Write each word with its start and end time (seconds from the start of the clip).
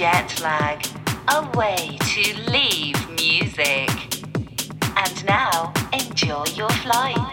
jet 0.00 0.40
lag, 0.40 0.82
a 1.28 1.46
way 1.58 1.98
to 2.00 2.50
leave 2.50 2.96
music. 3.10 3.90
And 4.96 5.26
now, 5.26 5.74
enjoy 5.92 6.46
your 6.56 6.70
flight. 6.70 7.29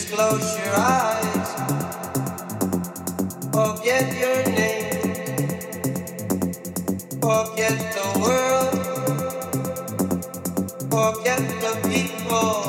Just 0.00 0.14
close 0.14 0.56
your 0.56 0.76
eyes. 0.76 1.50
Forget 3.52 4.06
your 4.18 4.42
name. 4.56 5.44
Forget 7.20 7.76
the 7.96 8.06
world. 8.22 8.80
Forget 10.90 11.42
the 11.64 11.72
people. 11.90 12.62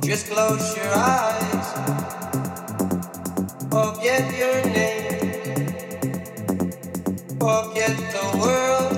Just 0.00 0.30
close 0.30 0.76
your 0.76 0.94
eyes. 0.94 1.68
Forget 3.68 4.24
your 4.38 4.58
name. 4.70 5.74
Forget 7.40 7.96
the 8.14 8.26
world. 8.38 8.96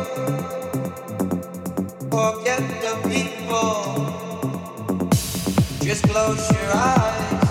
Forget 2.11 2.63
the 2.83 2.95
people. 3.09 3.34
Just 5.95 6.09
close 6.09 6.51
your 6.51 6.73
eyes. 6.75 7.51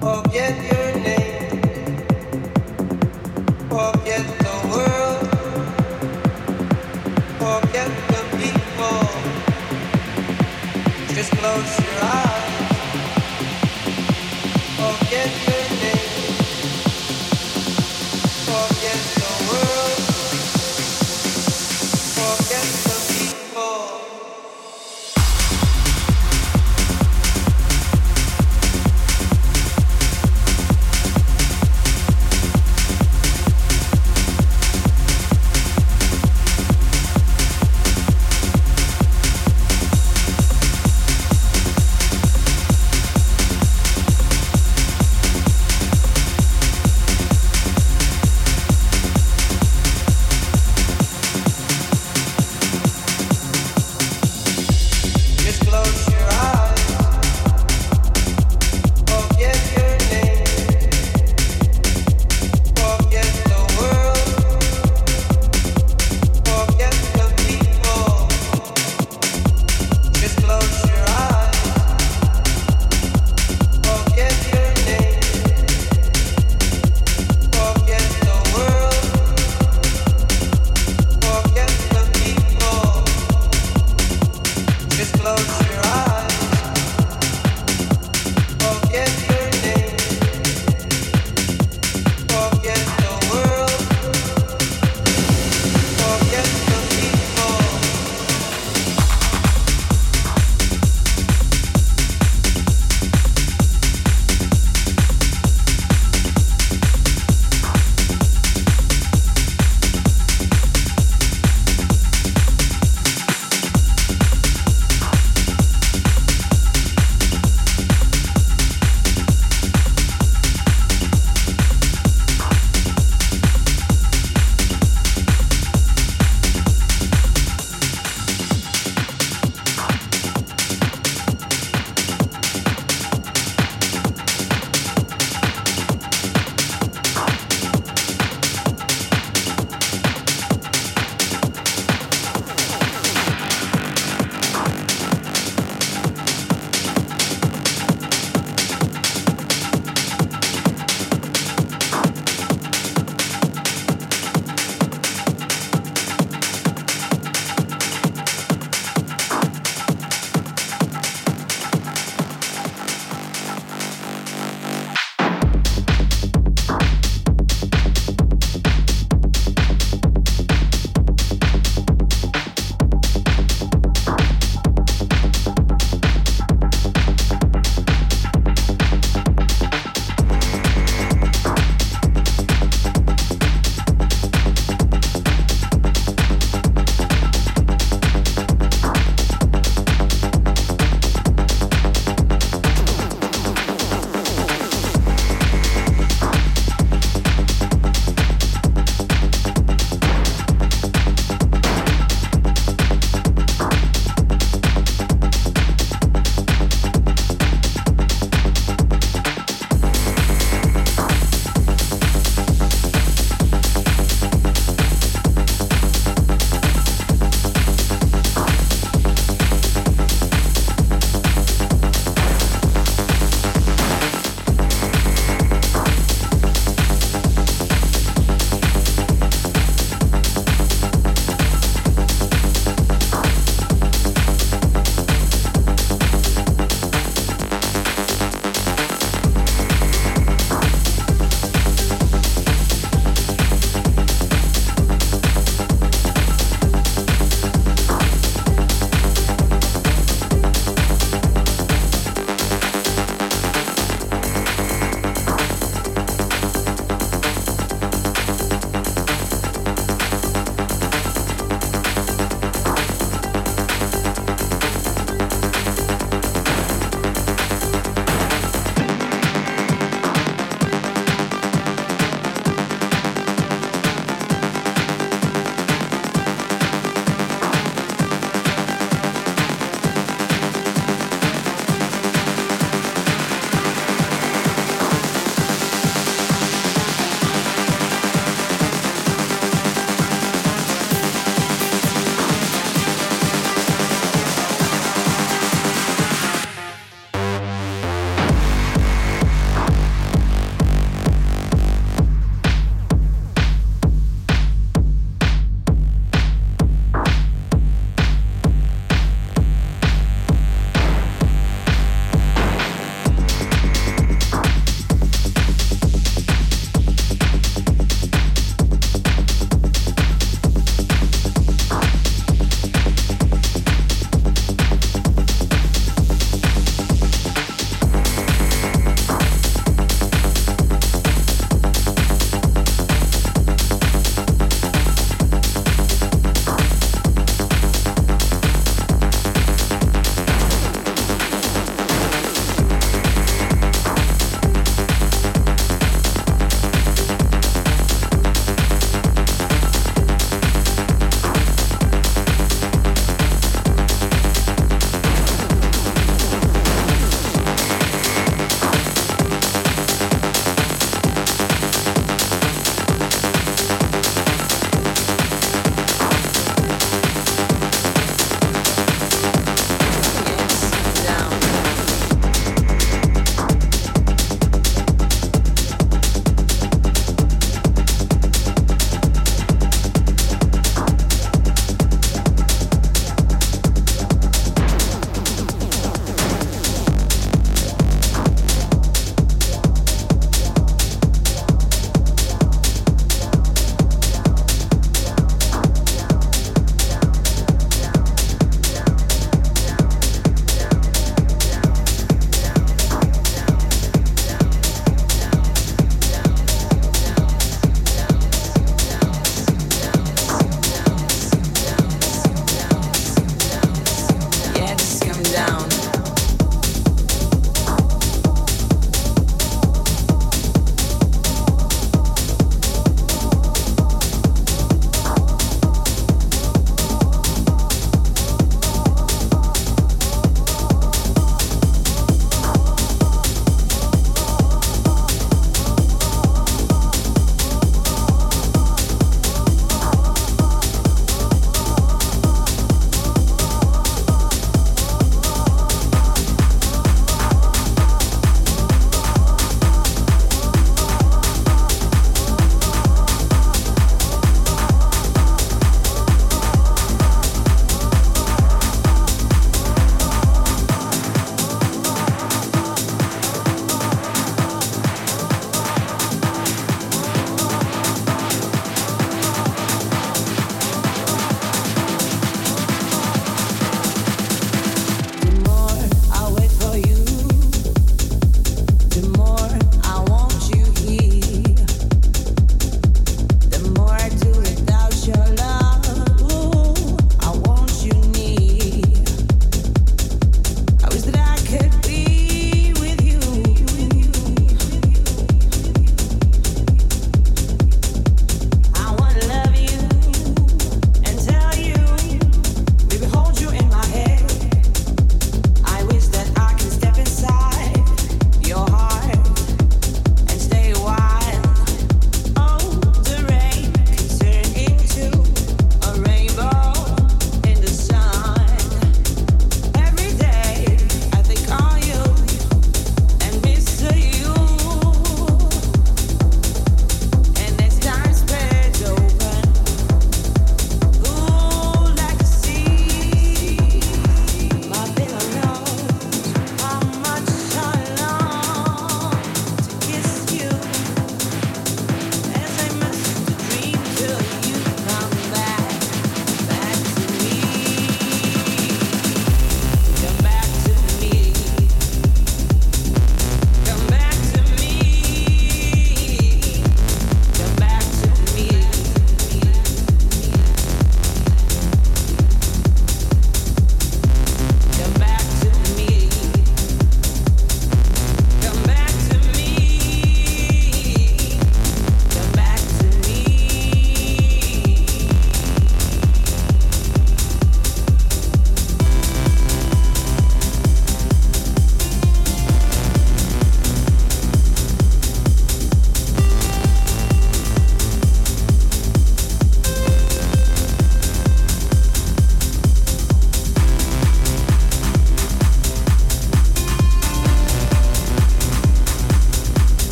Forget 0.00 0.54
your 0.70 0.90
name. 1.02 1.62
Forget 3.68 4.24
the 4.44 4.54
world. 4.70 5.28
Forget 7.40 7.90
the 8.12 8.22
people. 8.38 9.08
Just 11.16 11.32
close 11.32 11.80
your 11.80 12.04
eyes. 12.04 12.25